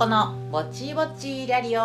[0.00, 1.82] 智子のぼちぼちラリオ。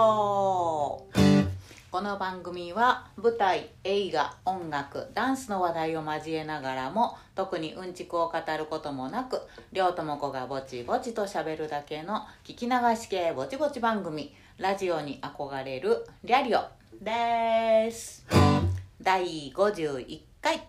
[1.91, 9.41] この番組は舞台映画音楽ダンスの話題を交えながらも特にうんちくを語ることもなく
[9.73, 16.61] 両智子がぼちぼちとしゃべるだけの聞き流し系ぼちぼち番組ラジオに憧れるリャリオ
[17.01, 18.25] です。
[19.01, 20.61] 第51回。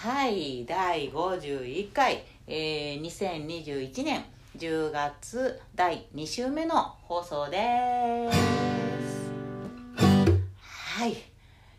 [0.00, 4.24] はい第51回、えー、2021年
[4.56, 9.30] 10月第2週目の放送です。
[10.62, 11.14] はい、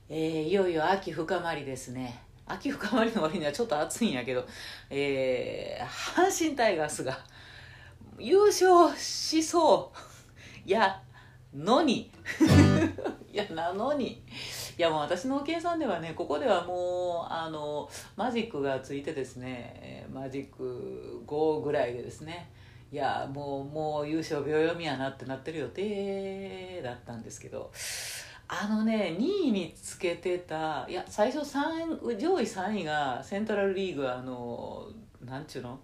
[0.10, 2.22] えー、いよいよ秋深まりですね。
[2.46, 4.46] 秋深まりの割にはちょっと暑いんやけど、
[4.92, 7.18] えー、阪神タイガースが
[8.20, 9.92] 優勝しそ
[10.68, 10.70] う。
[10.70, 11.02] いや
[11.52, 12.12] のに。
[13.34, 14.22] い やなのに。
[14.80, 22.50] いやもう私の計算ではねここではもうあのマジックがついてですねマジック5ぐらいでですね。
[22.90, 27.74] いやもうもう優勝秒読みやなってなってる予定だったんですけど。
[28.48, 34.88] あのね2位につけてたいや最初3上位3位がセントラルリーグあの
[35.26, 35.78] なんちゅうの？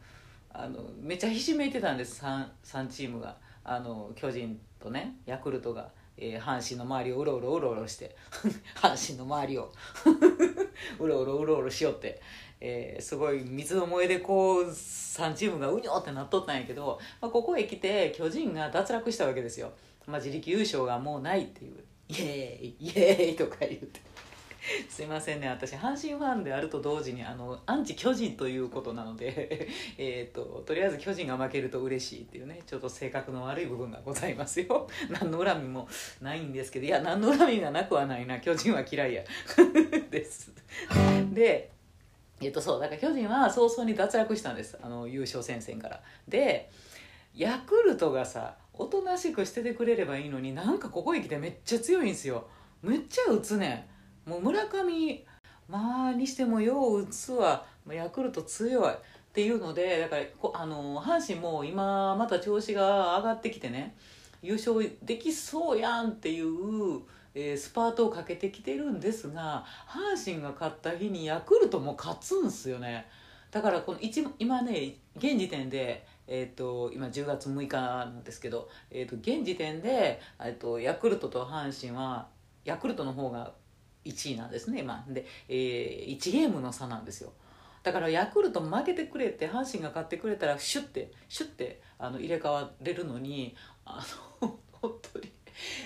[0.53, 3.35] あのめっちゃひしめいてたんです 3, 3チームが。
[3.65, 5.89] あの巨人とねヤクルトが。
[6.17, 8.15] えー、阪神の周りをうろうろうろうろして
[8.75, 9.71] 阪神の周りを
[10.99, 12.21] うろうろうろうろしよって、
[12.61, 19.71] えー、すごい水の燃えでこう3チームがうにょってなっとったんやけど、まあ、ここへ来て巨人が脱落したわけですよ、
[20.05, 24.14] まあ、自力優勝がもうないっていうイエーイイエーイとか言って。
[24.89, 25.47] すいませんね。
[25.47, 34.87] 私阪神ファンであると同時にあのアンチ巨人ということなので えととりあえず巨人が負けると嬉しいっていうねちょっと性格の悪い部分がございますよ。
[35.09, 35.87] 何の恨みも
[36.21, 38.39] ないんですけどいや何の恨みがなくはないな。
[38.39, 39.23] 巨人は嫌いや。
[40.09, 40.51] です。
[41.31, 41.71] で
[42.41, 44.77] えっとそうだから巨人は早々に脱落したんです。
[44.81, 46.01] あの優勝戦線から。
[46.27, 46.69] で
[47.35, 52.47] ヤクルトがさおとなしくしててくれればいいのになんかここへ来てめっちゃ強いんですよ。
[52.81, 53.94] めっちゃ打つねん。
[54.25, 55.25] もう村上
[55.67, 57.65] まあにしてもよう打つわ。
[57.91, 58.95] ヤクルト強いっ
[59.31, 63.95] ていうのでだからこあの阪神も今また調子が上がってきてね。
[64.41, 67.01] 優勝できそうやんっていう、
[67.33, 73.07] えー、スパートをかけてきてるんですが阪神が勝った日にヤクルトも勝つんすよね。
[73.51, 82.27] だからこの一今ね現時点でえーと、今10月6日なんですけど、えーと、現時点で、えーとヤクルトと阪神は
[82.63, 83.53] ヤクルトの方が
[84.05, 85.03] 1位なんですね今。
[85.09, 87.33] で、えー、1ゲームの差なんですよ。
[87.83, 93.55] だからヤクルト負けてくれて阪神が勝ってくれたらシュッてシュッてあの入れ替われるのに
[93.85, 94.03] あ
[94.41, 95.31] の 本当に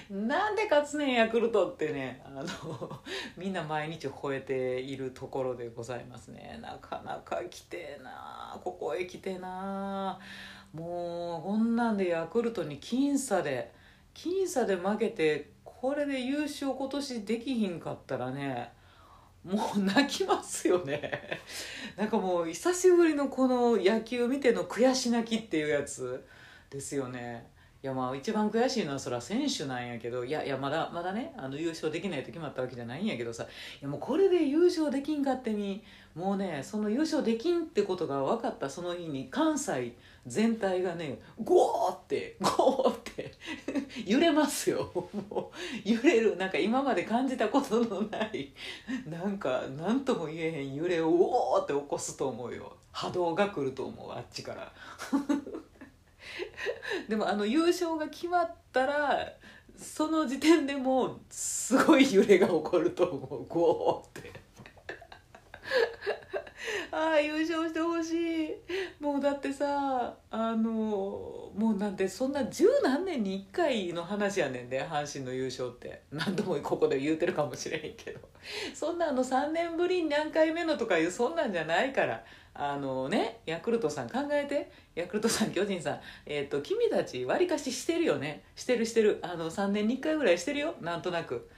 [0.10, 2.22] なんで勝つねんヤクルトってね。
[2.26, 3.02] あの
[3.38, 6.58] みんな毎日吠えているところでございますね。
[6.62, 10.20] なかなか来てえなここへ来てな
[10.74, 13.74] もうこんなんでヤクルトに僅差で
[14.14, 18.74] 僅差で負けてこれで優勝今年できひんかったらね
[19.46, 21.40] もう泣きますよね。
[21.96, 26.26] なんかもう久しぶりのこの野球見ての悔し泣きっていうやつ
[26.70, 27.48] ですよね。
[27.82, 33.48] いやまあ一番悔しいのはそれは選手なんやけどいやいやまだまだねあの優勝できないと決まったわけじゃないんやけどさい
[33.82, 35.82] やもうこれで優勝できんかってに
[36.14, 39.96] もうねその優勝できんってことが分かったその日に関西
[40.28, 42.99] 全体がねゴーってゴーって
[44.06, 44.92] 揺れますよ。
[45.30, 45.52] も
[45.86, 46.38] う揺れる。
[46.38, 48.54] なんか今まで感じたことのない。
[49.08, 52.76] なんか何とも言えへん揺れをおーって起こすと思うよ。
[52.92, 54.72] 波動が来ると思うあっちから。
[57.08, 59.34] でもあの優勝が決まったら
[59.76, 63.46] その時点でもうすごい揺れが起こると思う。
[63.46, 64.49] ゴーって。
[66.92, 68.56] ああ優勝してほしい。
[69.00, 76.02] もうだってさあのもうなんてそんな十何年に1回の話やねんで阪神の優勝って。
[76.12, 78.20] 何度もここで言うてるかもしれへんけど。
[78.74, 82.24] そんなあの3年ぶりに何回目のとかいうそんなんじゃないから。
[82.56, 84.72] あのねヤクルトさん考えて。
[84.96, 88.44] ヤクルトさん巨人さん、えーと、君たちわりかししてるよね。
[88.56, 89.20] してるしてる。
[89.22, 90.76] あの3年に1回ぐらいしてるよ。
[90.82, 91.50] なんとなく。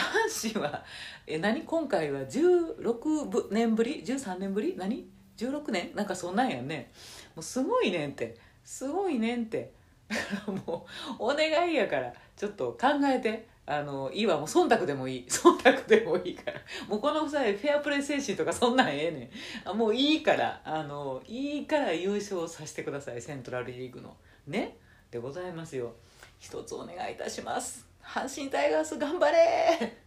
[0.00, 0.84] 阪神は
[1.26, 1.62] え何？
[1.62, 4.74] 今回は16年ぶり？13年ぶり？
[4.76, 5.92] 何？16年？
[5.94, 6.90] なんかそんなんやね。
[7.34, 8.36] もうすごいねんって。
[8.64, 9.72] すごいねんって。
[10.66, 10.86] も
[11.18, 12.12] うお願いやから。
[12.36, 13.48] ちょっと考えて。
[13.68, 14.36] あのいいわ。
[14.36, 15.26] もう忖度でもいい。
[15.28, 16.60] 忖度でもいいから。
[16.88, 19.30] もうこの際フェアプレー精神とかそんなんええね
[19.64, 19.68] ん。
[19.68, 20.60] あもういいから。
[20.64, 23.20] あのいいから優勝させてください。
[23.22, 24.16] セントラルリーグの。
[24.46, 24.76] ね？
[25.10, 25.94] でございますよ。
[26.38, 27.85] 一つお願いいたします。
[28.06, 29.98] 阪神タイガース頑張れ。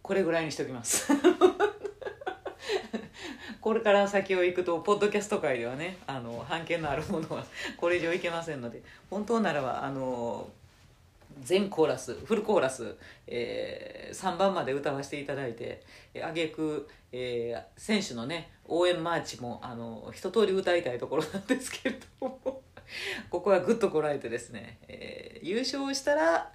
[0.00, 1.12] これぐらいにしておきます。
[3.60, 7.44] これから先を行くとポッドキャスト界ではねあの版権のあるものは
[7.76, 10.48] これ以上いけませんので本当ならばあの
[11.42, 12.94] 全コーラスフルコーラス、
[13.26, 15.82] えー、3番まで歌わせていただいて
[16.22, 16.88] あげく、
[17.76, 22.62] 選手のね応援マーチもあの一通り歌いたいところなんですけれども
[23.30, 26.50] ここはグッとこらえてですね、えー、優勝したら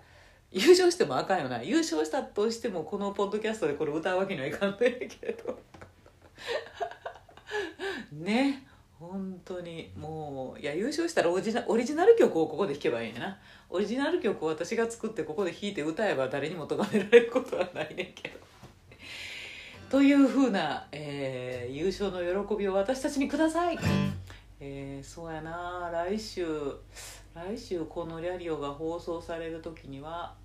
[0.51, 1.61] 優勝してもあかんよな。
[1.61, 5.59] 優勝したとしてもこのポッドキャストでこれ歌うわけにはいかんないけど。
[8.11, 8.65] ね
[8.99, 13.37] 本当にもういや優勝したらオリジナオリジナル曲をここで弾けばいいんやな。
[13.69, 18.39] オリジナル曲を私が作ってここで弾いて歌えば誰にも咎められることはないねんけど。
[19.89, 23.79] というふうな、えー、優勝の喜びを私たちにください。
[24.59, 25.89] えー、そうやな。
[25.91, 26.45] 来週
[27.33, 30.35] 来週このリャリオが放送される時には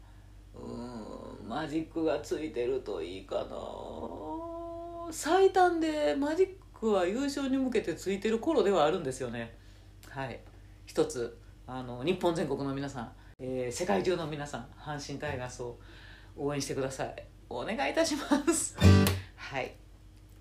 [0.55, 5.13] うんマジックがついてるといいかな。
[5.13, 9.55] 最短でマジックは優勝に向けてついてる頃ではあるんですよね。
[10.09, 10.41] はい。
[10.87, 11.37] 一つ
[11.67, 15.79] あの日本全国の皆さん、えー、世界中の皆さん阪神タイガースを
[16.35, 17.15] 応援してください。
[17.51, 18.77] お願いいたします。
[19.51, 19.75] はい。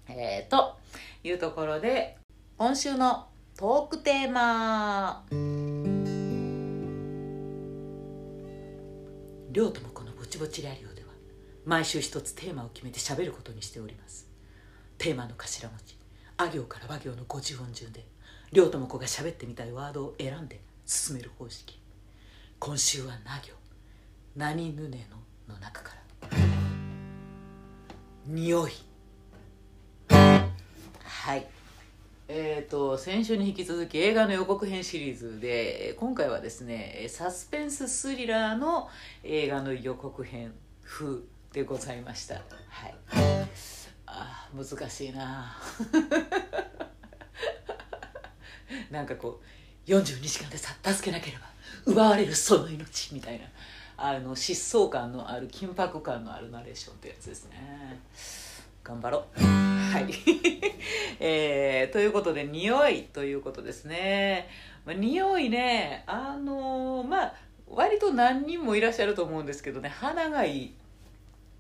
[0.08, 0.78] えー、と
[1.26, 2.18] いうところで
[2.58, 3.28] 今週の
[3.58, 5.26] トークテーマ。
[9.52, 11.10] 両ともこのぼちぼちラリオでは
[11.66, 14.30] 毎週一つテーマを決めて喋ることにしております。
[14.98, 15.98] テーマの頭文字。
[16.38, 18.06] あ行から和行の50音順で
[18.54, 21.78] 両とも子が喋ってみたいワードを選んで進める方式。
[22.58, 23.54] 今週はな行。
[24.38, 25.08] 何ぬね
[25.48, 25.90] のの中か
[26.32, 26.38] ら。
[28.26, 28.72] 匂い。
[31.24, 31.48] はい。
[32.28, 38.90] えーと、先週に引き続き映画の予告編シリーズで今回はですねサスペンススリラーの
[39.24, 40.54] 映画の予告編
[40.84, 41.20] 風
[41.54, 42.42] でございました。
[42.68, 42.96] はい。
[44.06, 45.56] あ難しいな。
[48.92, 49.40] なんかこ
[49.88, 51.46] う42時間でさ助けなければ
[51.86, 53.46] 奪われるその命みたいな
[53.96, 58.02] あの疾走感のある緊迫感のあるナレーションってやつですね。
[58.84, 59.44] 頑張ろう。
[59.44, 60.08] はい、
[61.20, 64.50] えー、ということで匂いということですね、
[64.86, 67.34] まあ、匂いねあのー、まあ
[67.68, 70.74] 割と何人もいらっしゃると思うんですけどね鼻がいい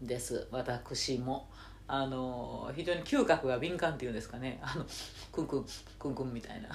[0.01, 0.47] です。
[0.51, 1.49] 私も。
[1.85, 4.57] あの非常に嗅覚が敏感っていうんですかね。
[4.61, 4.85] あの
[5.31, 5.65] クンクン
[5.99, 6.69] クンクンみたいな。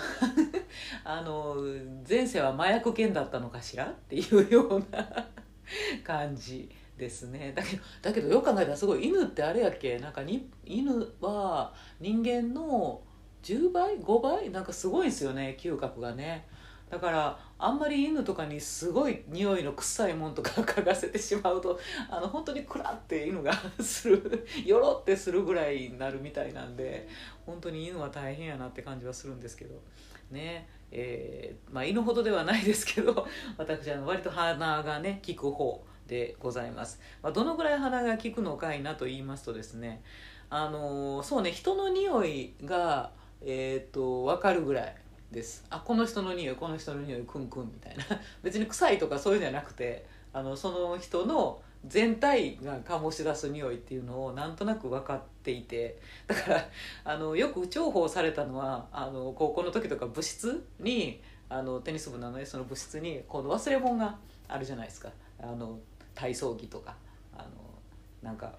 [1.02, 1.56] あの
[2.08, 3.86] 前世は麻薬犬だったのかしら？
[3.86, 5.26] っていうような
[6.04, 6.70] 感じ。
[6.98, 7.52] ですね。
[7.54, 9.98] だけどだけどよく考えたらすごい犬ってあれやっけ？
[9.98, 13.00] なんかに犬は人間の
[13.42, 14.50] 10倍？5倍？
[14.50, 16.46] なんかすごいんですよね嗅覚がね。
[16.90, 21.78] だからあんまり犬とかにすごい匂いの臭いもんとか 嗅がせてしまうと
[22.08, 27.06] あの本当にクラって犬が するよろってするぐらいになるみたいなんで
[27.44, 29.80] 本当に犬は大変やなって感じはするんですけど。
[30.30, 40.02] ねえー、まあ犬ほどではないですけど 私は割と鼻がね効く方でございます、まあ、どのぐらい鼻が効くのかいなと言いますとですね
[40.50, 43.10] あのー、そうね人の匂いが
[43.44, 44.96] えっ、ー、と分かるぐらい
[45.30, 45.64] です。
[45.68, 48.04] あこの人の匂いこの人の匂いクンクンみたいな。
[48.42, 56.00] 別に臭いとかそういうんじゃなくてあのその人の全体が醸し出す匂いっていうのをなんとなく分かっていて。
[56.26, 56.68] だから
[57.04, 65.10] あのよく重宝されたのはあの高校の時とか部室にあのテニス部なのでその部室にこの忘れ物があるじゃないですか。
[65.40, 65.78] あの
[66.18, 66.96] 体操着とか
[67.32, 67.48] あの
[68.22, 68.52] なんか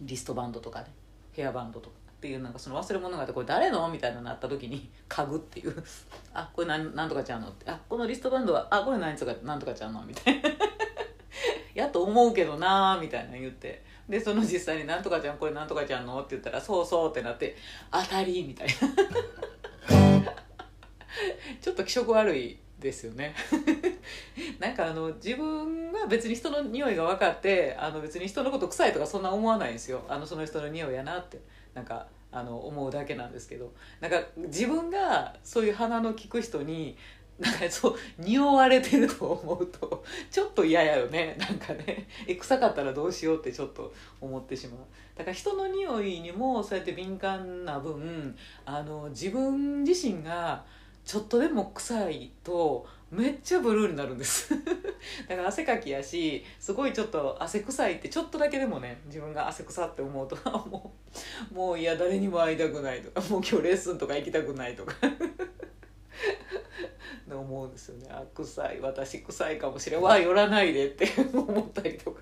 [0.00, 0.86] リストバンドとかね
[1.32, 3.88] ヘアバンドとかっていうなんかその忘れ物があってこれ誰の？
[3.88, 5.84] みたいなのなった時に 家具っていう。
[6.32, 7.68] あこれなんなんとかちゃうのって。
[7.68, 10.04] あこのリストバンドはあこれ何とかなんとかちゃうの？
[10.04, 10.48] みたいな。
[11.74, 13.82] やと思うけどなーみたいな言って。
[14.08, 17.56] でその実際に「なんとかちゃんこれなんとかちゃんの?」って言ったら「そうそう」ってなって
[17.90, 18.72] 「当たり」みたいな。
[21.60, 23.34] ちょっと気色悪いですよね。
[24.58, 30.02] なんかあの自分が別に人の匂いが分かってあの別に人のこと臭いとかそんな思わないんですよ。
[30.08, 31.38] あのその人の匂いやなって。
[31.74, 33.72] なんかあの思うだけなんですけど。
[34.00, 36.96] なんか自分がそういう鼻の利く人に
[37.38, 41.36] なんかそう匂われてると思うとちょっと嫌やよね。
[41.38, 42.06] なんかね。
[42.26, 44.80] え臭かったらどうしようってちょっと思ってしまう。
[45.16, 50.64] だから人の匂いにもそうやって敏感な分あの自分自身が
[51.10, 54.54] ちょっとでも臭いとめっちゃブルーになるんです。
[55.28, 60.36] だから汗かきやしすごいちょっと汗臭いってちょっとだけでもね自分が汗臭って思うと
[60.68, 60.94] も
[61.50, 61.50] う。
[61.52, 64.94] もういや誰にも会いたくないとかもう今日レッスンとか行きたくないとか。
[67.28, 68.06] 思うんですよね。
[68.08, 70.02] あ臭い私臭いかもしれん。
[70.02, 72.20] わ寄らないでって思ったりとか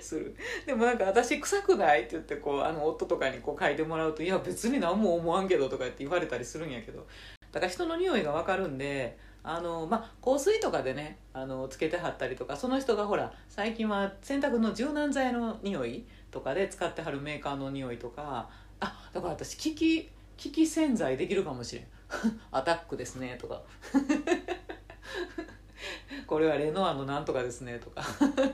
[0.00, 0.34] する。
[0.66, 7.06] でもなんか私臭くないって言ってこうあの夫とかにこう嗅いでもらうと「いや別に何も思わんけど」とかって言われたりするんやけど
[7.54, 18.48] だから人の匂いが分かるんであのまあ、香水とかでねあのつけてはったりとかその人がほら最近は洗濯の柔軟剤の匂いとかで使ってはるメーカーの匂いとか
[18.80, 21.84] あだから私機器機器洗剤できるかもしれん。
[22.50, 23.62] アタックですねとか。
[26.26, 28.02] これはレノアのなんとかですねとか。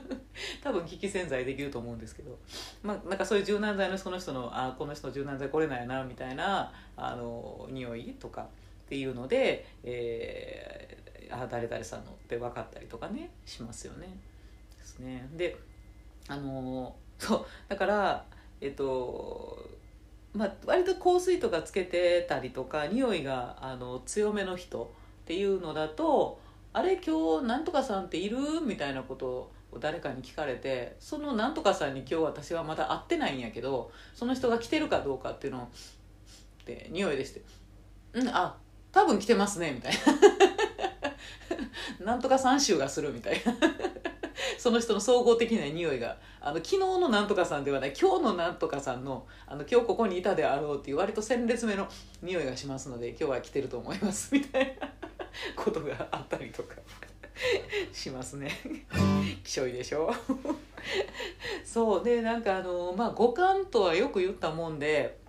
[0.61, 2.37] 多分機器洗剤できると思うんですけど。
[2.83, 8.47] まあなんかそういう柔軟剤のその人のあこの人の柔軟剤これなんやなみたいなあの匂いとか。
[8.91, 14.17] っていうので、えー、あ誰々さんのって分かったりとかねしますよね。
[14.77, 15.29] ですね。
[15.31, 15.55] で
[16.27, 18.25] あの そうだから
[18.59, 19.65] えっと
[20.33, 24.93] まあ、割と香水とかつけてたりとか匂いがあの強めの人
[25.23, 26.41] っていうのだと
[26.73, 29.27] 「あれ今日なんとかさんっている?」みたいなこと
[29.71, 35.67] を誰かに聞かれてそのなんとかさんに今日私はまだ会ってないんやけどその人が来てるかどうかっていうのをっ
[36.65, 37.41] て匂いでして
[38.13, 38.57] 「うんあ
[38.91, 39.99] 多分来てますね」みたいな。
[42.05, 43.53] なんとかさん臭がするみたいな。
[44.57, 46.17] その人の総合的な匂いが。
[46.39, 51.87] あの昨日のなんとかさんではない今日のなんとかさんのあの今日ここにいたであろうっていう割と鮮烈めの
[52.23, 54.89] 匂いがしますので今日は来てると思いますみたいな。
[55.55, 56.75] ことがあったりとか。
[57.93, 58.51] しますね。
[59.43, 60.13] きしょいでしょ。
[61.63, 62.03] そう。
[62.03, 65.19] でなんかあのまあ五感とはよく言ったもんで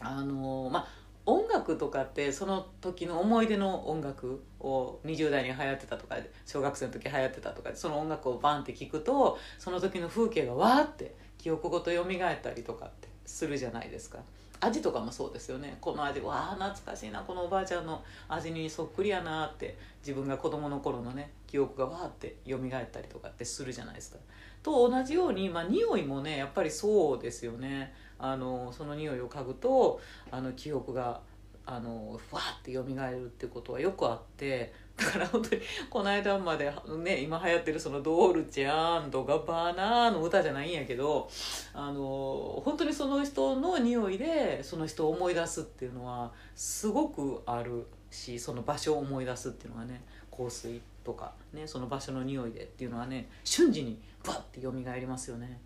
[0.00, 0.88] あのまあ
[1.26, 12.06] 音楽とかってその時の思い出の音楽を20代に流行ってたとか小学生の時流行ってたとかその音楽をバンって聞くとその時の風景がわーって記憶ごと蘇っ
[12.42, 14.18] たりとかってするじゃないですか。
[14.62, 15.78] 味とかもそうですよね。
[15.80, 17.20] この味わあ懐かしいな。
[17.22, 22.60] このおばあちゃんの味にそっくりやなって自分が子供の頃のね記憶がわーって蘇っ
[22.90, 24.18] たりとかってするじゃないですか。
[24.62, 27.94] と同じようにまあ匂いもねやっぱりそうですよね。
[28.20, 30.00] あのその匂いを嗅ぐと
[30.30, 31.20] あの記憶が
[31.66, 36.72] あのふわって蘇るってことはよくあってだから本当にこの間まで
[37.02, 41.30] ね今流行ってるそのドールチェガバーナの歌じゃないんやけど
[41.72, 50.02] あの本当にその人の匂いでその人を思い出すっていうのはすごくあるしその場所を思い出すっていうのがね
[50.36, 55.60] 香水とかねその場所の匂いでっていうのはね瞬時にバッて蘇りますよね。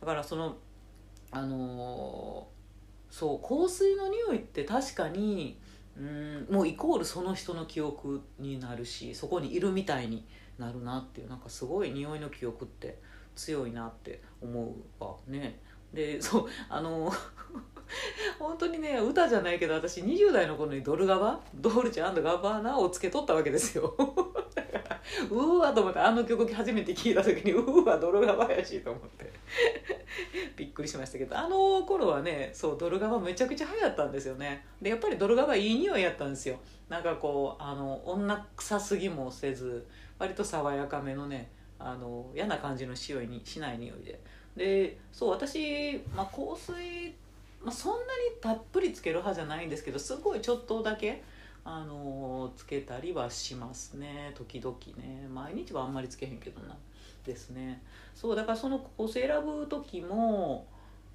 [0.00, 0.56] だからその
[1.32, 5.58] あのー、そう香水の匂いって確かに
[5.96, 10.24] うんもうイコールその人の記憶になるしそこにいるみたいに
[10.58, 12.98] なるなっていうなんかすごい匂いの記憶って
[13.34, 15.58] 強いなって思うわね。
[15.92, 17.12] でそうあの
[18.38, 23.94] 本当にね歌じゃないけど私20代の頃にドルガバドールチェガバーナをつけとったわけですよ。
[25.30, 29.32] うわと思ってあの曲初めて聴いた時にうわドルガバやしと思って。
[30.56, 34.64] びっくりしましたけどあの頃はねそうドルガバめちゃくちゃ流行ったんですよね。
[34.80, 36.58] でやっぱりドルガバいい匂いやったんですよ。
[36.88, 39.86] なんかこうあの女臭すぎもせず
[40.18, 44.20] 割と爽やかめのねあの嫌な感じの匂いにしない匂いで。
[44.56, 47.14] でそう私、まあ、香水、
[47.64, 48.04] まあ、そんなに
[48.40, 51.22] たっぷりつける派じゃないんですけどすごいちょっとだけ
[51.64, 54.32] あのつけたりはしますね。
[54.34, 55.28] 時々ね。
[55.32, 56.76] 毎日はあんまりつけへんけどな。
[57.24, 57.80] ですね。
[58.14, 60.66] そうだからその香水選ぶ時も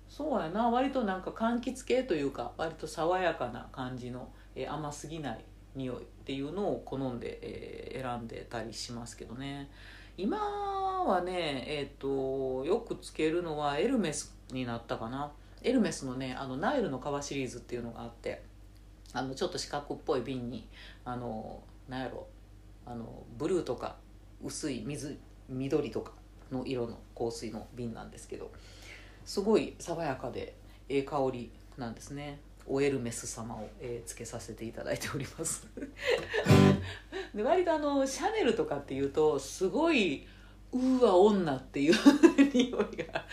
[0.08, 0.70] そうやな。
[0.70, 5.44] 割となんか柑橘系というか割と爽やかな感じの、えー、甘すぎない
[5.75, 9.70] 匂いっていうのを好んで、えー、選んでたりしますけどね。
[10.18, 15.30] 今はねえっ、ー、とよくつけるのはエルメスになったかな。
[15.67, 18.41] エルメスのねあのナイルの革シリーズっていうのがあって
[19.13, 20.67] あのちょっと四角っぽい瓶に
[21.03, 22.27] あのなんやろ
[22.86, 23.97] あのブルーとか
[24.43, 25.17] 薄い水
[25.50, 26.13] 緑とか
[26.51, 28.51] の色の香水の瓶なんですけど
[29.25, 30.55] すごい爽やかで
[30.89, 32.39] ええ香りなんですね。
[32.69, 35.65] オエルメス様を、えー、つけさせていただいております。
[37.33, 40.27] で割とあのシャネルとかっていうとすごい
[40.74, 41.93] うわ女っていう
[42.53, 43.25] 匂いが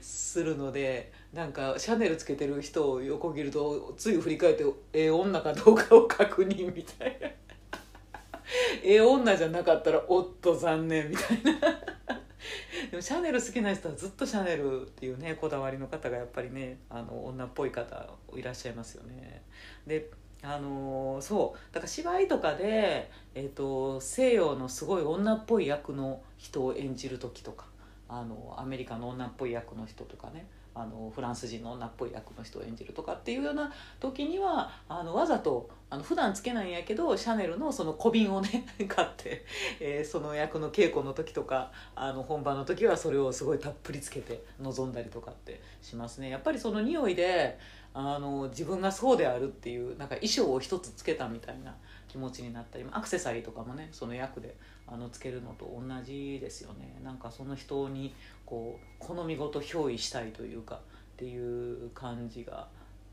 [0.00, 7.28] するのでなんかシャネルつけてる人を横切るとつい振り返ってええ女かどうかを確認みたいな。
[8.82, 11.52] ええ女じゃなかったらおっと残念みたいな。
[12.90, 19.42] でもシャネル好きな人はずっとシャネルっていうねこだわりの方がやっぱりねあの女っぽい方いらっしゃいますよね。
[19.86, 20.10] で
[20.42, 27.66] あのー、そうだから芝居とかで、えーと、西洋のすごい女っぽい役の人を演じる時とか
[28.08, 30.46] あのアメリカの女っぽい役の人とかね。
[30.78, 39.44] あのフランス人の女っぽい役の人を演じるとかっていうような時にはあのわざとあの普段つけないんやけどシャネルのその小瓶をね 買って、
[39.80, 46.28] えー、その役の稽古の時とかあの本番の時はそれをすごいたっぷりつけて臨んだりとかってしますね。
[46.28, 47.58] やっぱりその匂いで
[47.94, 51.74] あの自分がそうであるっていうなんか衣装を一つつけたみたいな
[52.06, 54.56] 気持ちになったりアクセサリーとかもねその役で
[54.86, 57.00] あのつけるのと同じですよね。
[57.02, 58.14] なんかその人に
[58.48, 60.78] こう好みごと憑依したいというかっ
[61.18, 62.68] ていう感じが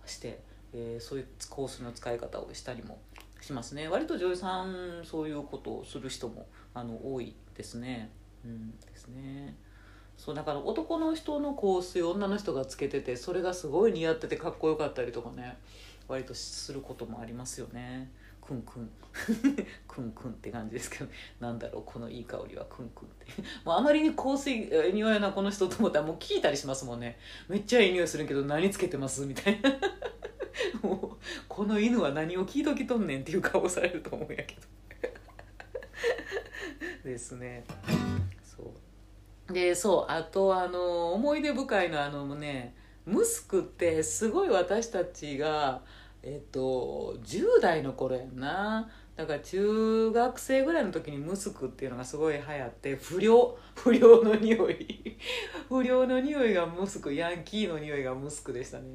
[0.06, 0.40] して、
[0.72, 3.00] えー、そういうコースの使い方をしたりも
[3.42, 8.12] しますね割と女優さんそういうことをする人もあの多いですね。
[8.46, 9.58] うんですね
[10.16, 15.58] そうだから男の人の香水女の人がつけててそれがすごい似合っててかっこよかったりとかね
[16.08, 18.10] 割とすることもありますよね。
[18.46, 18.90] クンクン。
[19.88, 21.08] クンクンって感じですけど
[21.40, 23.26] なんだろうこのいい香りはクンクンって。
[23.64, 27.18] もうあまりに香水匂いなこの人と思ったらもう聞いたりしますもんね。
[27.48, 29.72] めっちゃいい匂いするけど何つけてますみたいな。
[30.84, 34.62] もうこの犬は何を聞いときとんねんっていう顔されると思うんやけど。
[37.04, 37.64] ですね。
[38.44, 38.74] そ
[39.50, 39.54] う。
[39.54, 42.76] でそうあとあの思い出深いのあのね
[43.06, 45.84] ムスクってすごい私たちが
[46.28, 48.90] えっと10代の頃やんな。
[49.16, 55.18] だから中学生ぐらいの時にムスクっていうのがすごい流行って不良 不良の匂い。
[55.70, 58.86] 不良の匂いがムスクヤンキーの匂いがムスクでしたね。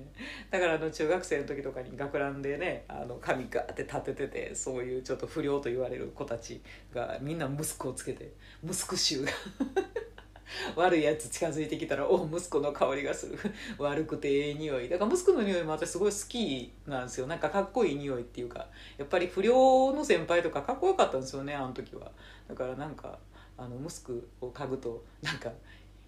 [0.51, 6.61] だからあの中学生の時とかに学ランでねあの髪ガーって立てててそういうちょっと不良と言われる子たち
[6.93, 8.33] がみんなムスクをつけて
[8.63, 9.31] ムスク臭が。
[10.77, 13.39] 悪いやつ近づいてきたらお息子の香りがする。
[13.79, 14.89] 悪くてええ匂い。
[14.89, 17.27] だから息子の匂いも私すごい好きなんですよ。
[17.27, 22.11] なんかかっこいい匂いっていうかやっぱり不良の先輩とかかっこよかったんですよねあの時は。
[22.49, 23.19] だからなんか
[23.57, 25.53] あのムスクを嗅ぐとなんか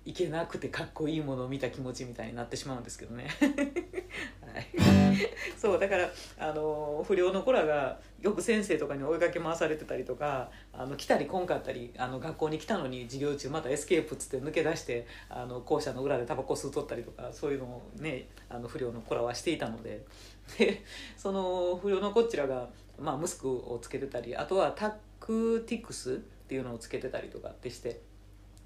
[0.05, 3.29] いけなくてかっこいいものを見た気持ちみたいになってしまうんですけどね、
[5.63, 20.05] そうだからあの不良の子らがよく先生とかに追いかけ回されてたりとかあの来たり来んかったりあの学校に来たのに授業中またエスケープっつって抜け出してあの校舎の裏でタバコ吸うとったりとかそういうのをねあの不良の子らはしていたので
[20.59, 20.83] で
[21.17, 26.17] その不良のこちらが、まあ、ムスクをつけてたりあとはタックティクスっ
[26.49, 28.01] ていうのをつけてたりとかってして。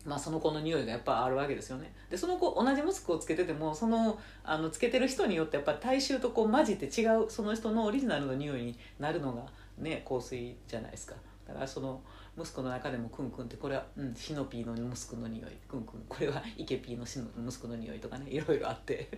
[0.07, 1.93] まあ、その子の匂いがやっぱあるわけですよね。
[2.09, 9.43] でその子同じマスクをつけててもそのあのつけてる人によってやっぱ体臭とこう混じって違うその人のオリジナルの匂いになるのが
[9.79, 11.15] ね香水じゃないですか。
[11.47, 12.01] だからその
[12.39, 15.51] 息子の中でもクンクンってこれは、うん、シノピーの息子の匂い。
[15.69, 16.05] クンクン。
[16.09, 19.09] これはイケピーの息子の匂いとかねいろいろあって。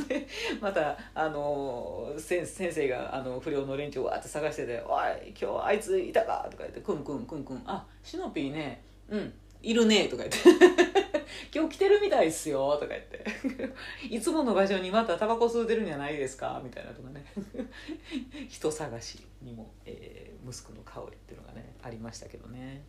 [0.60, 7.62] またあの先生があの不良の連中をわーって探してて「おい今日あいついたか?」とか言って「クンクンクンクン。
[7.64, 8.82] あシノピーね。
[9.08, 9.32] うん。
[9.64, 10.38] いるね」とか言って
[11.54, 13.24] 「今日来てるみたいっすよ」とか言って
[14.08, 17.24] 「いつもの場所にまたタバコ吸うてるんじゃないですか」みたいなとかね。
[18.48, 22.84] 人探しにも、えー、息子の香りっていうのがねありましたけどね。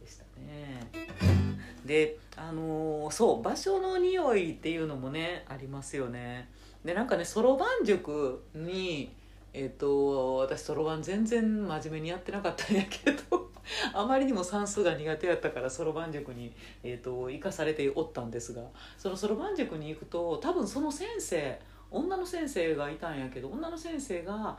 [0.00, 0.80] でしたね。
[1.84, 6.48] であのー、そう場所の匂いっていうのもねありますよね。
[6.84, 9.12] でなんかねそろばん塾に
[9.52, 13.33] えっ、ー、と私そろばん全然真面目にやってなかったんやけど。
[13.92, 18.62] あまりにも算数が苦手やったからそろばん塾に、えーと、生かされておったんですが
[18.98, 21.58] そのそろばん塾に行くと多分その先生
[21.90, 24.58] 女の先生がいたんやけど女の先生が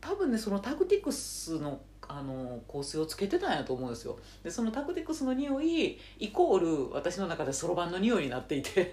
[0.00, 4.18] 多分ねそのタクティクスのあの香水をつけてたんやと思うんですよ。
[4.42, 8.90] でそのタクティクスの匂いイコール私の中でそろばんの匂いになっていて。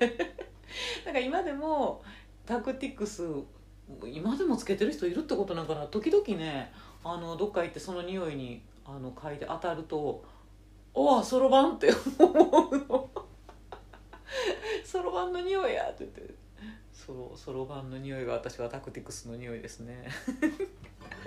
[1.06, 2.04] だから今でも
[2.46, 3.24] タクティクス
[4.04, 5.86] 今でもつけてる人いるってことなんかな。
[5.88, 6.74] 時々ね
[7.06, 10.24] あのどっか行ってその匂いにあの嗅いで当たると
[10.94, 13.10] 「おおそろばん!」って思うの
[14.86, 16.46] そろばんの匂いやって言って。
[17.36, 20.08] そろばんの匂いが私はタクティクスの匂いですね。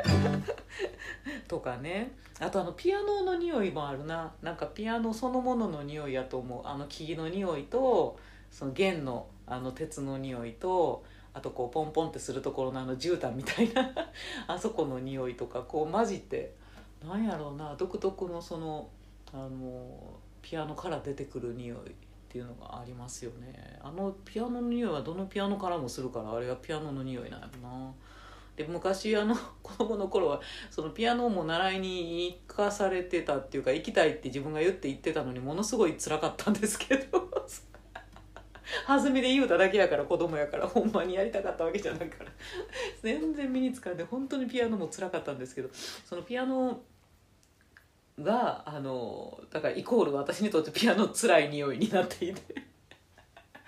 [1.46, 2.16] とかね。
[2.40, 4.32] あとあのピアノの匂いもあるな。
[4.42, 6.66] なんかピアノそのものの匂いやと思う。
[6.66, 8.18] あの木の匂いと
[8.50, 13.92] その弦のあの鉄の匂いとあとこうポンポンってするところのあの絨毯みたいな。
[14.48, 16.54] あそこの匂いとかこう混じって
[17.06, 18.88] なんやろうな独特のその
[19.32, 21.80] あのピアノから出てくる匂いっ
[22.28, 23.78] ていうのがありますよね。
[23.82, 27.92] あのピアノの匂いはどのピアノからもするからあれはピアノの匂いなんやろな。
[28.56, 37.27] で昔あの 子供の頃はそのピアノも習いに行かされてたっていうか行きたいって自分が言って言ってたのにものすごい辛かったんですけど。
[38.86, 42.30] 弾みで言うただけやから子供やからほんまにやりたかったわけじゃないから。
[43.02, 46.80] 全然身につかんで本当にピアノも辛かったんですけどそのピアノ
[48.20, 52.68] があのだからイコール私にとってピアノ辛い匂いになっていて。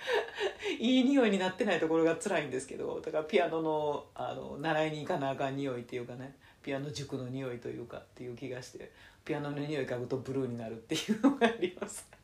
[0.79, 8.91] いい匂いになってないところが辛いんですけどだからピアノのあの習いに行かなあかん匂いっていうかねピアノ塾の匂いというかっていう気がして
[9.25, 12.20] ピアノの匂い嗅ぐとブルーになるっていうのがあります。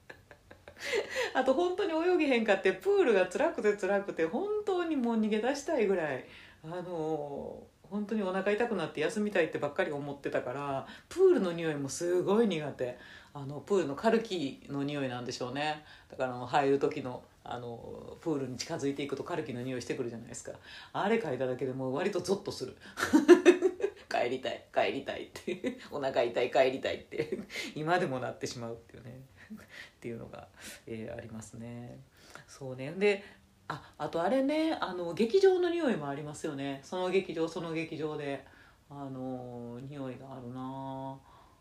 [1.34, 6.24] あと本当に泳げへんかってプールが辛くて辛くて本当にもう逃げ出したいぐらい
[6.64, 12.98] あの本当にお腹痛くなって休みたいってばっかり思ってたからプールの匂いもすごい苦手。
[13.32, 15.84] あのプールのカルキの匂いなんでしょうね。
[16.10, 20.52] だから入る時のあのプールに近づいていくとカルキの匂いしてくるじゃないですか。
[20.94, 22.74] あれ嗅いだだけでもう割とゾッとする。
[24.08, 25.78] 帰りたい帰りたいって。
[25.90, 27.38] お腹痛い帰りたいって。
[27.74, 29.20] 今でもなってしまうっていうね。
[29.54, 30.48] っていうのが、
[30.86, 31.98] えー、ありますね。
[32.46, 32.92] そうね。
[32.92, 33.24] で
[33.68, 36.80] ああとあれねあの劇場の匂いもありますよね。
[36.82, 38.44] その劇場その劇場で。
[38.88, 41.16] あの匂いがあるな。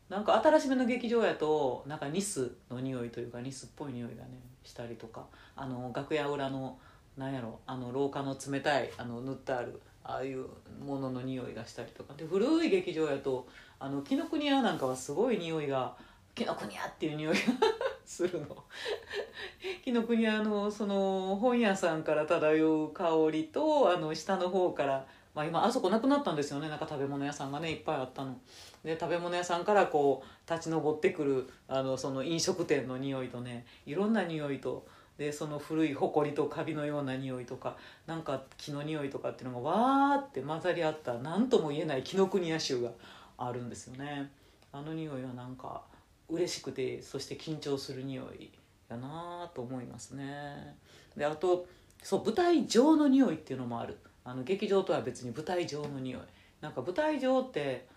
[0.09, 5.25] なんか新しめの劇場やとなんかニスの匂いというかニスっぽい匂いがねしたりとか。
[5.55, 6.77] あの楽屋裏の
[7.17, 10.45] なんやろあの廊下の冷たいあの塗ってあるああいう
[10.85, 12.13] ものの匂いがしたりとか。
[12.13, 13.47] で古い劇場やと
[13.79, 15.95] あの紀ノ国屋なんかはすごい匂いが
[16.35, 17.39] 紀ノ国屋っていう匂いが
[18.05, 18.47] するの
[19.83, 28.37] 紀ノ国屋のその本屋さんから漂う香りとあの下の方からまあ、今あそこなくなったんですよねなんか食べ物屋さんがねいっぱいあったの。
[28.85, 37.75] で食べ物屋さんからこう立ち上ってくるあのその飲食店の匂いとねいろんな匂いとでその古い埃とカビのような匂いとか
[38.07, 42.91] なんか木の匂いとかっていうのがわーって混ざり合った何とも言えない紀ノ国屋臭が
[43.37, 44.31] あるんですよね。
[44.71, 45.81] あの匂いはなんか
[46.29, 48.49] 嬉しくてそして緊張する匂い
[48.89, 50.75] やなと思いますね。
[51.15, 51.67] であと
[52.01, 53.97] そう舞台上の匂いっていうのもある。
[54.23, 56.21] あの劇場とは別に舞台上の匂い。
[56.61, 57.87] なんか舞台上って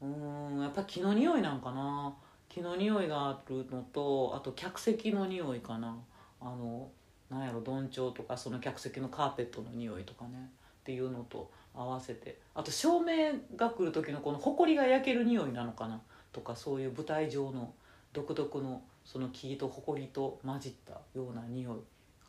[0.00, 2.14] うんやっぱ木の匂いなんかな。
[2.48, 5.96] 木の匂いがあるのとあと客席の匂いかな。
[6.40, 6.88] あの
[7.30, 10.50] なんやろどんちょうとかその客席のカーペットの匂いとかね。
[10.80, 12.38] っていうのと合わせて。
[12.54, 16.00] あと照明が来る時のこの埃が焼ける匂いなのかな。
[16.32, 17.72] とかそういう舞台上の
[18.12, 21.76] 独特のその木と埃と混じったような匂い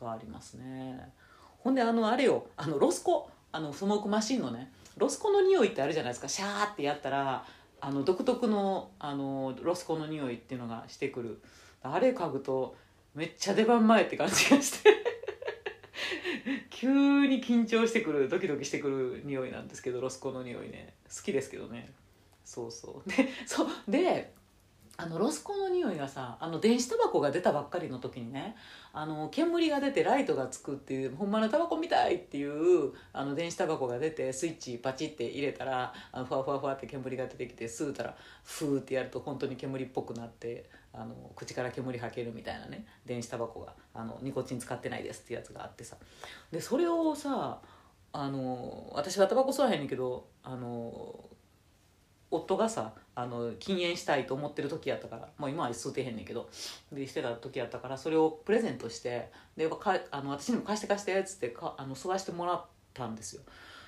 [0.02, 1.12] がありますね。
[1.58, 6.28] ほんであのあれよあのロスコあのスモークマシンのねロスコの匂いってあるじゃないですか。
[6.28, 7.44] シャーってやったら
[7.80, 11.40] あの独特のあのロスコの匂いっていうのがしてくる。
[11.82, 12.76] あれ嗅ぐと
[13.14, 14.90] めっちゃ出番前って感じがして。
[16.70, 20.94] 急に緊張してくるドキドキしてくる匂いなんですけどロスコの匂いね。
[21.14, 21.92] 好きですけどね。
[22.50, 23.06] そうそう。
[23.08, 24.32] でそうで
[24.96, 28.56] あのロスコの匂いがさあの電子タバコが出たばっかりの時にね
[28.92, 45.96] あの煙が出てライトがつくっていうほんまのタバコみたいっていうあの電子タバコが出てスイッチパチって入れたらあのふわふわふわって煙が出てきて吸うたらフーってやると本当に煙っぽくなってあの口から煙吐けるみたいなね電子タバコがあのニコチン使ってないですってやつがあってさ。
[46.50, 47.60] でそれをさ
[48.12, 51.29] あの私はタバコ吸わへんねんけどあの
[52.30, 56.48] 夫がさあの禁煙したいと思ってる時やったからもう今は吸うてへんねんけど
[56.92, 62.64] でしてた時やったからそれをプレゼントしてでかあの私にも貸して貸してっつってかあの吸わしてもらっ
[62.94, 63.42] たんですよ。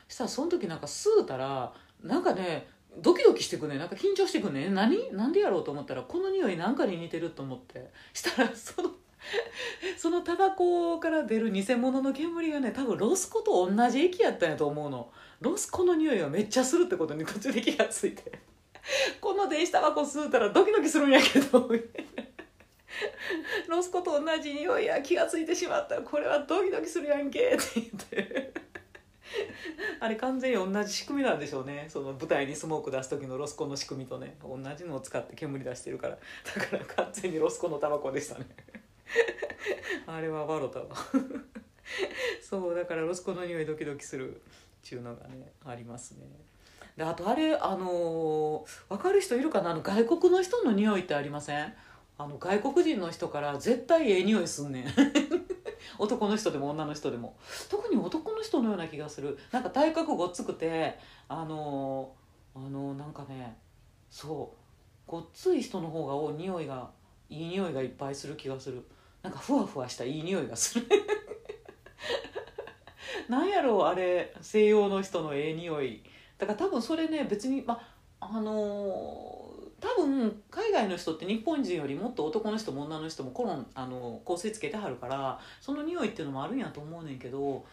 [0.09, 2.67] したらその時なんか吸うたらなんかね
[2.99, 5.13] ドキドキしてくねなんか緊張してくね何？
[5.13, 7.91] なんでやろうと思ったらこの匂いなんかに似てると思って。
[8.13, 8.91] したらその
[9.97, 15.11] そのタバコから出る偽物の煙がね多分ロスコと同じ液やったんやと思うの。
[15.43, 18.39] ロスコの匂いがめっちゃするってことに途中で気がついて。
[19.21, 21.69] この電子タバコ吸うたらドキドキするんやけど。
[23.69, 26.01] ロスコと同じ匂いや気がついてしまった。
[26.01, 27.87] これはドキドキするやんけって言っ
[28.25, 28.53] て。
[29.99, 31.87] あれ完全に同じ仕組みなんでしょうね。
[31.89, 34.37] その舞台にスモーク出す時のロスコの仕組みとね。
[34.43, 36.19] 同じのを使って煙出してるから。
[36.55, 38.47] だから完全にロスコのタバコでしたね。
[40.07, 40.87] あれは笑ったわ。
[42.43, 44.43] そうだからロスコの匂いドキドキする。
[44.85, 46.27] っていうのがねありますね。
[46.97, 49.71] であとあれあのー、分かる人いるかな？
[49.71, 51.73] あの外国の人の匂いってありません？
[52.19, 54.87] あの外国人の人から絶対ええ匂いすんねん。
[55.99, 57.37] 男の人でも女の人でも。
[57.71, 59.39] 特に男の人のような気がする。
[59.51, 63.57] なんか体格ごっつくてあのー、あのー、なんかね
[64.11, 64.57] そう。
[65.07, 66.91] ごっつい人の方がお匂いが
[67.31, 68.83] いい匂いがいっぱいする気がする。
[69.23, 70.87] なんかふわふわしたいい匂いがする。
[73.29, 76.03] なんやろうあれ西洋の人のええ匂い。
[76.39, 77.81] だから多分それね別にま
[78.21, 87.65] あのー、多分海外の人って日本人よりもっと男の人も女の人もコロンあの香水つけてはるからその匂いっていうのもあるんやと思うねんけど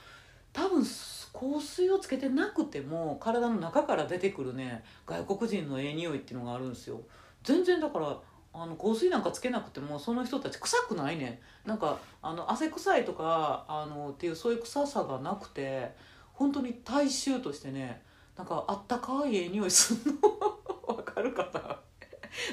[0.54, 7.02] 多分香水をつけてなくても体の中から出てくるね外国人のええ匂いっていうのがあるんですよ。
[7.44, 8.18] 全然だから
[8.54, 15.92] あの香水なんかつけなくてもその人たち臭くないねなんかあの汗臭いとかあのっていうそういう臭さがなくて
[16.34, 18.02] 本当に大衆としてね
[18.40, 20.30] なんかあったかいええ匂いすんの。
[20.88, 21.60] わかるかな。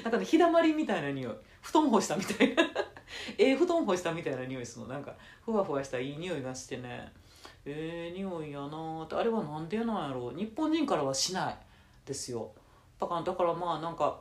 [0.08, 1.34] んかね日だまりみたいな匂い。
[1.62, 2.64] 布団干したみたいな。
[3.38, 4.94] ええ布団干したみたいな匂いするの。
[4.94, 7.12] なんかふわふわしたいい匂いがしてね。
[7.64, 10.36] ええ匂いやなってあれはなんでなんやろう。
[10.36, 11.56] 日本人からはしない
[12.04, 12.50] ですよ。
[12.98, 14.18] だからだからまあなんか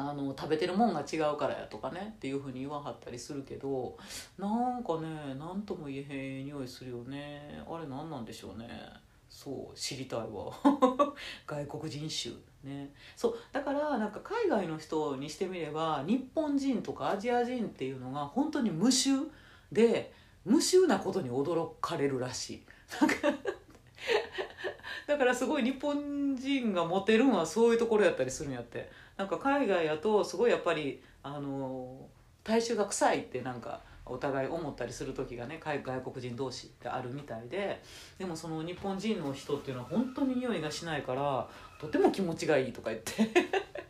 [0.00, 3.98] あの食べてるもんが違うからやとかねっていうふうに言わはったりするけど
[4.38, 4.46] な
[4.78, 7.60] んかね何とも言えへん匂いするよね。
[7.68, 8.68] あれ何なんでしょうね。
[9.28, 10.52] そう知りたいわ。
[11.48, 12.32] 外国人種
[12.62, 12.94] ね。
[13.16, 19.28] そうだからなんか海外の人にしてみれば日本人とかアジア人っていうのが本当に無臭
[19.72, 20.12] で
[20.44, 22.62] 無臭なことに驚かれるらしい。
[23.00, 23.16] なんか
[25.08, 29.07] だからすごい日本人がモテるんはそういうところやったりするんやって。
[29.18, 32.08] なんか海外やとすごいやっぱりあの
[32.44, 37.82] 大衆が臭いってなんかお互い思ったりする時がね外国人同士ってあるみたいで
[38.16, 41.46] でもその日本人の人っていうのは本当に匂いがしないから
[41.80, 43.28] とても気持ちがいいとか言って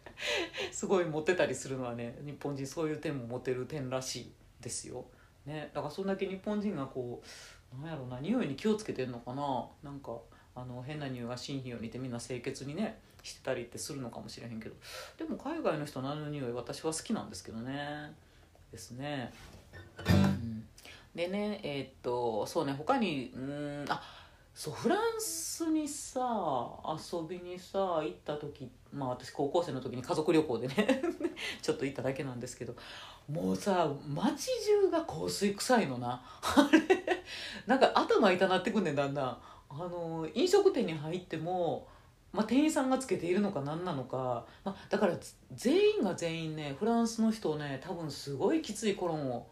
[0.73, 5.05] すごいモテたりするのはね日本人そういう点もモテる点らしいですよ。
[5.47, 7.23] ね、だからそんだけ日本人がこ
[7.73, 10.13] うなんやろうな匂いに気をつけてんのかななんか
[10.61, 14.75] あの変な匂いがしんひんようにってみんな清潔にねしてたりってするのかもしれへんけど。
[15.17, 18.13] でも海外の人のあの匂い私は好きなんですけどね。
[18.73, 19.33] ですね。
[19.99, 20.65] うん、
[21.15, 24.03] でねえーっとそうね他にうんあ
[24.55, 26.21] そうフランスにさ
[26.85, 30.75] 遊びにさ行った時まあ私高校生の時に家族旅行でね
[31.63, 32.75] ちょっと行っただけなんですけど。
[33.29, 36.23] もうさ街中が香水臭いのな。
[36.43, 36.81] あれ
[37.67, 39.39] なんか頭痛なってくんねんだんだん。
[39.71, 41.89] あの飲食店に入っても、
[42.33, 45.17] まあ、店員さんがつけているのか何なのか、まあ、だから
[45.55, 49.49] 全員が全員ねフランスの人ね多分すごいきついコロンを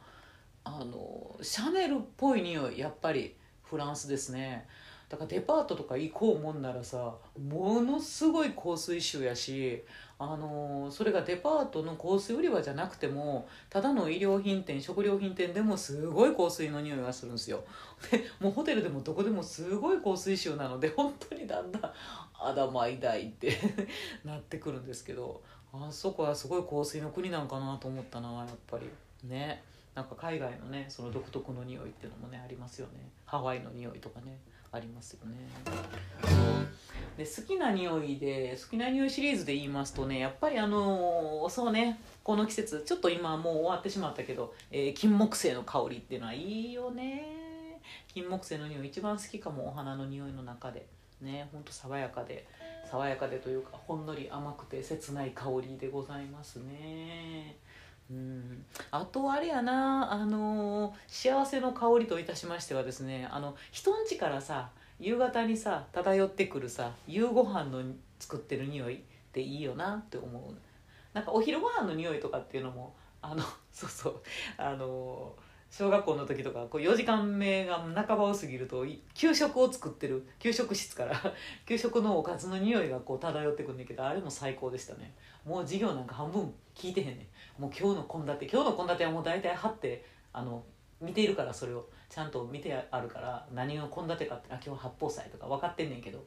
[0.64, 4.66] あのシャネルっぽい匂いやっぱりフランスですね。
[5.08, 9.84] だからデパートとか行こうもんならさものすごい香水臭やし
[10.18, 17.62] あのそれがデパートの香水売り場じゃなくてもただの衣料品店食料品店でもすごい香水の匂いがするんですよ。
[18.10, 21.82] でもうホテルでもどこでもすごい香水臭なので本当にだんだん
[22.32, 23.58] あだまいだいって
[24.24, 28.88] なってくるんですけどあそこはすごい香水の国なんかなと思ったなやっぱり。
[29.28, 29.62] ね。
[29.94, 33.10] なんか海外のねその独特の匂いっていうのもねありますよね。
[33.24, 34.38] ハワイの匂いとかね
[34.70, 35.36] ありますよね。
[37.16, 47.80] で好きな匂いで好きな匂いシリーズで言いますとねやっぱりあのーそうねこの季節ちょっと今もう終わってしまったけど、えー金木犀の香りっていうのはいいよね。
[48.12, 50.86] 金木犀の匂い一番好きかもお花の匂いの中で。
[51.20, 52.46] ねほんと爽やかで
[52.90, 57.56] 爽やかでというかほんのり甘くて切ない香りでございますね。
[58.10, 58.64] うん。
[58.90, 67.82] あとあれやなあの幸せの香りといたしましてはですねあの人ん家からさ夕方にさ漂ってくるさ夕ご飯の
[68.18, 68.98] 作ってる匂いっ
[69.32, 70.54] ていいよなって思う。
[71.12, 74.22] なんかお昼ご飯の匂いとかっていうのもあの そうそう
[74.56, 75.34] あの
[75.70, 81.20] 小学校の時とかこう4時間目が半ばを過ぎると給食を作ってる給食室から
[81.66, 85.14] 給食のおかずの匂いがこう漂ってくんだけどあれも最高でしたね。
[85.44, 87.28] もう授業なんか半分聞いてへんね
[87.58, 87.62] ん。
[87.62, 90.64] もう今日の献立今日の献立はもう大体貼ってあの
[91.00, 96.24] 見ているからそれをちゃんと見てあるから何の献立かってあ今日八宝菜とか分かってんねんけど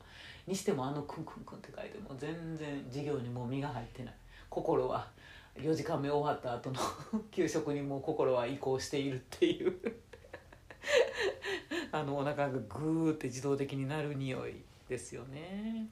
[0.47, 4.13] にしてもあのクンクンクンって書いても全然授業にもう身が入ってない。
[4.49, 5.07] 心は
[5.55, 6.79] 4時間目終わった後の
[7.31, 9.75] 給食にもう心は移行しているっていう。
[11.91, 15.87] あのお腹がグーって自動的になる匂いですよね。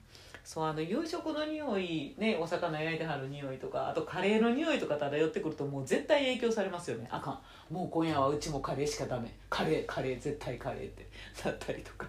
[0.47, 7.05] そうあの夕食の匂いねお魚焼いてはる匂いとかあとカレーの匂いとか漂ってくるともう絶対影響されますよね。
[7.11, 7.31] あか
[7.69, 7.73] ん。
[7.73, 9.29] もう今夜はうちもカレーしかダメ。
[9.49, 11.05] カレーカレー絶対カレーって
[11.43, 12.07] なったりとか。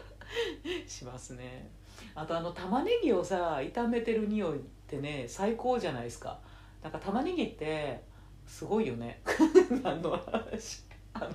[0.88, 1.68] しますね。
[2.14, 6.40] あとあの玉ねぎをさ炒めてる匂いってね最高じゃないですか。
[6.82, 8.00] なんか玉ねぎって
[8.46, 9.20] すごいよね。
[9.84, 10.84] 何の話？
[11.12, 11.26] あの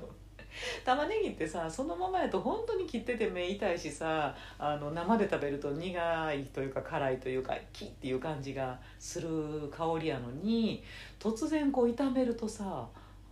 [0.86, 9.30] 玉ねぎってさそのままやと本当に切ってて目痛いしさあの生で食べると苦いというか辛いというかキッっていう感じがする
[9.72, 10.84] 香りやのに
[11.20, 12.88] 突然こう炒めるとさ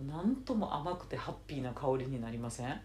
[0.07, 2.81] なんとも甘くてハッピーな香りになりません？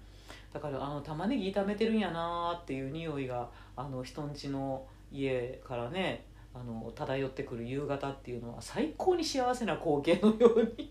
[0.53, 10.91] だからあの玉ねぎ炒めてるんやなーっていう匂いがあの人んちの家からねあの漂ってくる夕方っていうのは最高に幸せな光景のように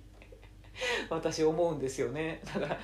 [1.09, 2.41] 私思うんですよね。
[2.45, 2.79] だから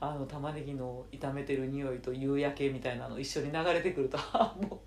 [0.00, 4.80] あの玉ねぎの炒めてる匂いと夕焼けみたいなの一緒に流れてくるとあ もう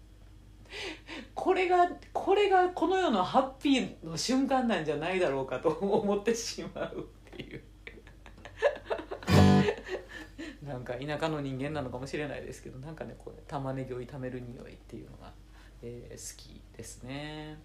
[1.34, 7.62] これがこれがこの世のハッピーの瞬間なんじゃないだろうかと思ってしまうっていう。
[10.64, 15.32] なんか田舎の人間なのかもしれないですけどなんかねこれ玉ねぎを炒める匂いっていうのが、
[15.84, 17.60] えー、好きですね。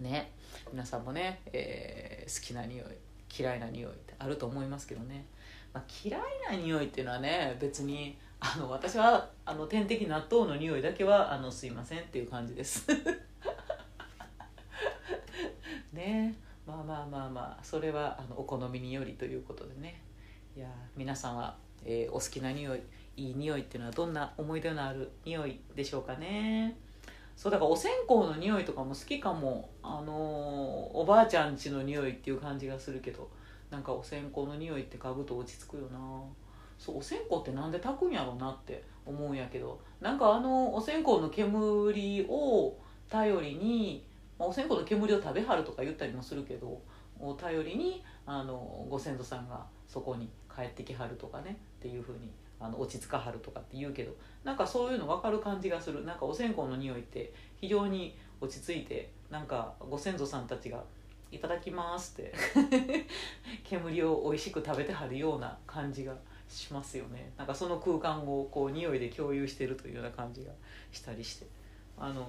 [0.00, 0.32] ね。
[0.72, 2.86] 皆さんもね、えー、好きな匂い。
[3.36, 5.26] 嫌いな匂いってあると思いますけどね、
[5.72, 12.86] まあ、嫌いな匂いっていうのはね別にあの私はあの天敵納豆の匂いだけはあのすいませんっていう感じです。
[15.92, 16.34] ね。
[16.66, 20.02] まあまあまあまあそれはあのお好みによりということでね。
[20.56, 22.80] いや皆さんは、えー、お好きな匂い
[23.16, 26.76] いい匂いっていうのはどんな思い出のある匂いでしょうかね。
[27.36, 29.70] そうだからお線香の匂いとかも好きかも。
[29.82, 33.28] あのー、おばあちゃんちの匂いっていう感じがするけど。
[33.70, 35.98] なんかお線香の匂いって嗅ぐと落ち着くよな。
[36.78, 39.80] そうお線香ってなんで炊くんやろうなって思うんやけど。
[40.00, 44.06] なんかあのお線香の煙を頼りに、
[44.38, 46.80] まあ、お線香の煙を食べはるとか言ったりもするけど
[47.18, 51.58] を頼りにあのご先祖さんがそこに帰ってきはるとかね。
[51.78, 54.12] っていうふうにあの落ち着かはるとかって言うけど
[54.42, 56.04] なんかそういうの分かる感じがする。
[56.04, 60.82] なんかお線香の匂いって非常に落ち着いてなんかご先祖さんたちが
[61.32, 62.32] 「いただきます」って
[63.64, 66.14] 煙を美味しく食べてはるような感じが
[66.48, 67.32] しますよね。
[67.36, 70.52] なんかその空間をこう匂いで共有してるというような感じが
[70.92, 71.46] したりして。
[71.96, 72.26] あの、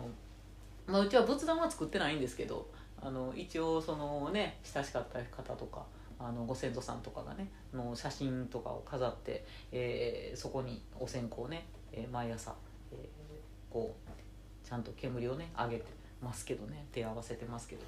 [0.87, 2.69] まあ、うちは仏壇は作ってないんですけど
[3.01, 5.85] あの一応そのね親しかった方とか
[6.19, 12.53] あのご先祖さんとかがねの写真とかを飾って、えー、そこにお線香をね、えー、毎朝、
[12.91, 15.85] えー、こうちゃんと煙をね上げて
[16.21, 17.81] ますけどね手合わせてますけど。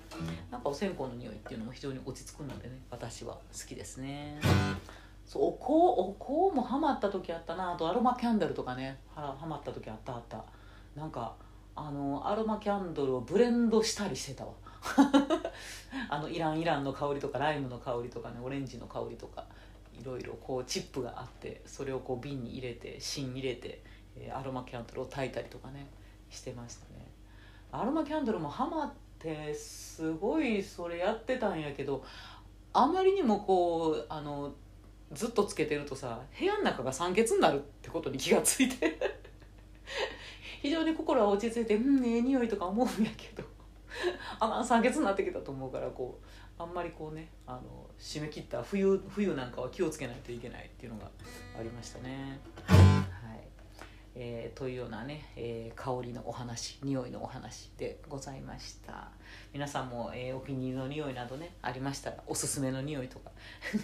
[0.51, 4.39] なんかお線香の匂いっていうのも非常に落ち着くのでね私は好きですね。
[5.25, 6.13] そうお香お
[6.51, 7.73] 香もハマった時あったな。
[7.73, 10.43] あとアロマキャンドルとかねはハマった時あったあった。
[10.95, 11.33] なんか
[11.75, 14.51] あのアロマキャンドルをブレンドしたりしてたわ。
[16.09, 19.45] あのイランイランの香りとかライムの香りとかねオレンジの香りとか
[19.99, 23.81] いろいろこうチップがあってそれをこう瓶に入れて芯入れて、
[24.15, 25.87] え、アロマキャンドルを炊いたりとかね
[26.29, 27.07] してましたね。
[27.71, 32.03] アロマキャンドルもハマってすごいそれやってたんやけど
[32.73, 34.53] あまりにもこうあの
[35.11, 38.97] ずっとつけてるとさ部屋の中が酸欠になるってことに気がついて
[40.61, 43.56] 非常に心は落ち着いてうんええ匂いとか思うんやけど。
[44.39, 47.61] あ酸欠になってきたと思うからこうあんまりこうねあの
[47.99, 51.05] 締め切った冬冬なんかは気をつけないといけないっていうのが
[51.59, 52.39] ありましたね。
[52.65, 53.17] はい。
[54.19, 59.09] えー、というようなね、えー、香りのお話匂いのお話でございました。
[59.53, 63.29] 皆さんも、えー、お気に入りの匂いなどねありましたらおすすめの匂いとか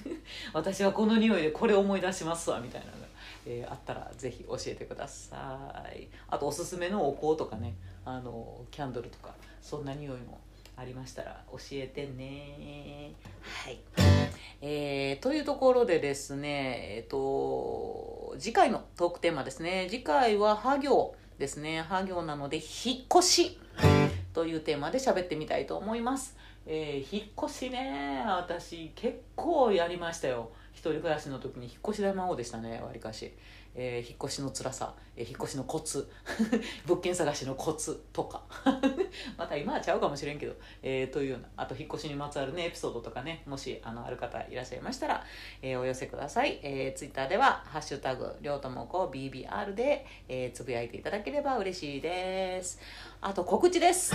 [0.54, 3.08] 私はこの匂いでこれ思い出しますわみたいなのが、
[3.46, 6.08] えあったらぜひ教えてください。
[6.28, 10.42] あとおすすめのお香とかねあのキャンドルとかそんな匂いも
[10.76, 13.14] ありましたら教えてね。
[13.64, 13.80] はい、
[14.62, 19.88] えー、というところでですねえっ、ー、と次回のトークテーマですね。
[19.90, 23.60] 次回は「は行」ですね「は行」なので「引っ越し」
[24.34, 26.36] というテーマで喋ってみたいと思います。
[26.66, 28.24] えー、引っ越しね。
[28.26, 30.52] 私結構やりましたよ。
[30.74, 33.32] 一人暮らしの時に引っ越し大魔王でしたねわりかし。
[33.76, 36.10] えー、引っ越しの辛さ、えー、引っ越しのコツ
[36.86, 38.44] 物件探しのコツとか
[39.38, 45.26] また今はちゃうかもしれんけど、えー、というようなあと引っ越しにまつわるねエピソードとかねもしあのある方いらっしゃいましたら、
[45.62, 52.80] えー、お寄せください、えー、ツイッターでは「ハッシュタグりょうともこ BBR で」えー、つぶやいていただければ嬉しいです。
[53.22, 54.14] あと告知です。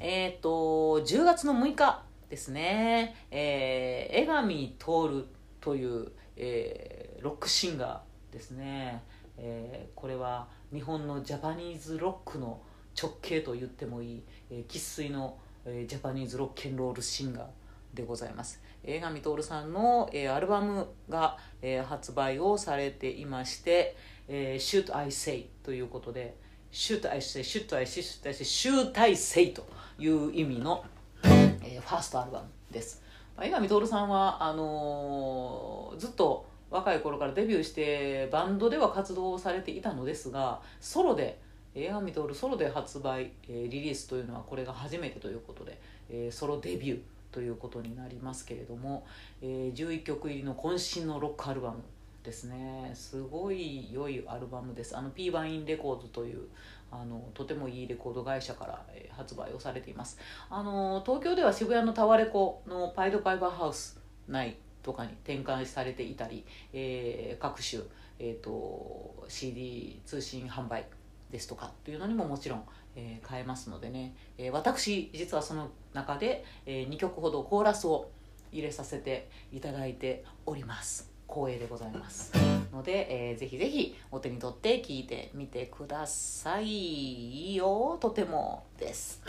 [0.00, 5.26] えっ、と10月の6日ですね、えー、江上徹
[5.60, 8.07] という、えー、ロックシンガー
[8.38, 9.02] ですね、
[9.36, 12.62] えー、これは日本のジャパニーズロックの
[13.00, 14.22] 直系と言ってもいい
[14.68, 17.46] 生粋、の、えー、ジャパニーズロッケンロールシンガー
[17.92, 18.62] でございます。
[18.84, 23.96] 江上徹さんの、えー、アルバムが、えー、発売をされていまして
[24.28, 26.36] 「えー、Shoot I Say」ということで
[26.70, 29.66] 「Shoot I Say」「Shoot I Say」「Shoot I Say」と
[29.98, 30.84] いう意味の、
[31.24, 33.02] えー、ファーストアルバムです。
[33.40, 41.38] 江上徹さんはあのー、ずっと若い頃からデビューしてバンドでは活動されていたのですがソロで
[41.74, 45.78] エアミトールソロで発売、えー、リリースというのはこれが初めてということで、
[46.10, 47.00] えー、ソロデビュー
[47.30, 49.06] ということになりますけれども、
[49.42, 51.76] えー、11曲入りの渾身のロックアルバム
[52.24, 52.90] ですね。
[52.94, 54.96] すごい良いアルバムです。
[54.96, 56.48] あの P バインレコードという
[56.90, 60.18] あのとてもいいレコード会社から、えー、発売をされています。
[60.50, 67.82] あの東京では渋谷のタワレコのパイドパイバーハウス内とかに展開されていたり、えー、各種、
[68.18, 70.86] えーと、CD 通信販売
[71.30, 72.62] ですとかっていうのにももちろん、
[72.96, 78.10] えー変えますのでね、えー私実はその中で、え2曲ほどコーラスを
[78.50, 81.10] 入れさせていただいております。
[81.28, 82.32] 光栄でございます
[82.72, 87.98] ので、えーぜひぜひお手に取って聴いてみてくださいいいよ。
[88.00, 89.22] とてもです。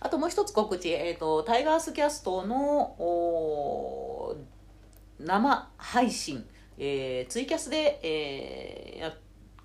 [0.00, 4.36] あともう一つ告知、えー、とタイガースキャストのお
[5.18, 6.46] 生配信、
[6.78, 9.14] えーツイキャスで、えーや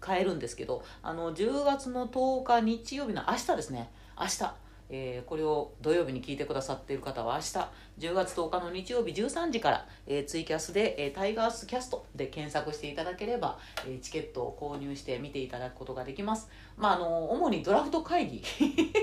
[0.06, 3.90] 変えるんですけどあの10月の10日日曜日の明日ですね。
[4.20, 4.54] 明日、
[4.96, 16.48] えーこれを土曜日に聞いてくださっている方は明日10月10日の日曜日13時から、えーツイキャスで、えータイガースキャストで検索していただければ、えチケットを購入して見ていただくことができます。
[16.78, 18.44] まああの主にドラフト会議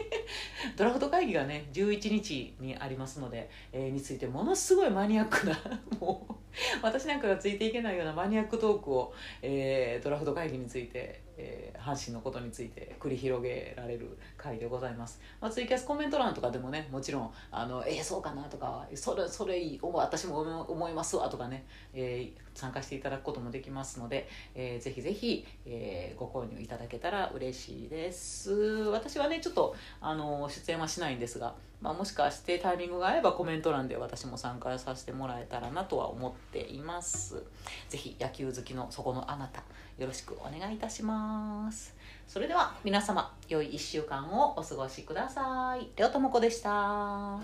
[0.76, 5.58] ドラフト会議がね11日にありますので、えについてものすごいマニアックな
[5.98, 6.34] もう
[6.82, 9.12] 私なんかがついていけないようなマニアックトークを、
[9.42, 21.64] えドラフト会議について、えー阪神のことについて繰り広げられる回でございます、まあ、ツイキャスコメント欄とかでもねもちろんあのえーそうかなとかそれそれいい私も思思いますわとかね、
[21.94, 28.52] えー参加していただくこともできますので、えーぜひぜひ、えーご購入いただけたら嬉しいです。
[28.52, 37.42] 私はねちょっとあの出演はしないんですが、まあ、もしかしてタイミングが合えばコメント欄で私も参加させてもらえたらなとは思っています。
[37.88, 39.62] ぜひ野球好きのそこのあなた
[40.00, 41.94] よろしくお願いいたします。
[42.26, 45.88] それでは皆様良い1週間をお過ごしください。
[45.94, 47.38] 両友子でした。